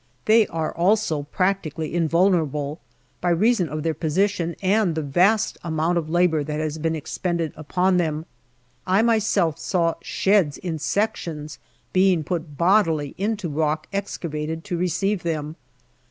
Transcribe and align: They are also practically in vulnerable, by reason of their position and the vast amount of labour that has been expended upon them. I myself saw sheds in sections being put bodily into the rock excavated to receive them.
They 0.25 0.47
are 0.47 0.73
also 0.75 1.21
practically 1.31 1.93
in 1.93 2.07
vulnerable, 2.07 2.79
by 3.21 3.29
reason 3.29 3.69
of 3.69 3.83
their 3.83 3.93
position 3.93 4.55
and 4.59 4.95
the 4.95 5.03
vast 5.03 5.59
amount 5.63 5.99
of 5.99 6.09
labour 6.09 6.43
that 6.43 6.59
has 6.59 6.79
been 6.79 6.95
expended 6.95 7.53
upon 7.55 7.97
them. 7.97 8.25
I 8.87 9.03
myself 9.03 9.59
saw 9.59 9.93
sheds 10.01 10.57
in 10.57 10.79
sections 10.79 11.59
being 11.93 12.23
put 12.23 12.57
bodily 12.57 13.13
into 13.19 13.47
the 13.47 13.53
rock 13.53 13.85
excavated 13.93 14.63
to 14.63 14.75
receive 14.79 15.21
them. 15.21 15.55